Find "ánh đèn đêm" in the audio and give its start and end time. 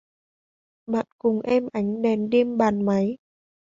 1.73-2.57